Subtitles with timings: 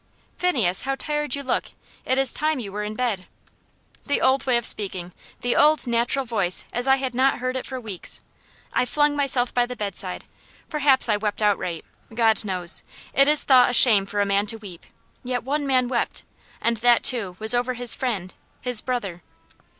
[0.35, 1.65] "Phineas, how tired you look;
[2.05, 3.27] it is time you were in bed."
[4.03, 7.67] The old way of speaking the old, natural voice, as I had not heard it
[7.67, 8.21] for weeks.
[8.73, 10.25] I flung myself by the bed side
[10.71, 11.85] perhaps I wept outright
[12.15, 12.81] God knows!
[13.13, 14.87] It is thought a shame for a man to weep;
[15.23, 16.23] yet One Man wept,
[16.61, 19.21] and that too was over His friend His brother.